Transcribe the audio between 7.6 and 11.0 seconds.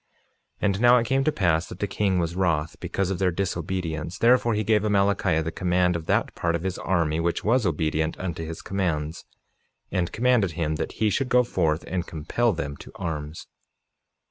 obedient unto his commands, and commanded him that